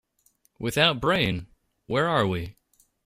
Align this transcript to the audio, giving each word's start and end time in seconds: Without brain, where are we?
Without 0.57 0.99
brain, 0.99 1.45
where 1.85 2.09
are 2.09 2.25
we? 2.25 2.55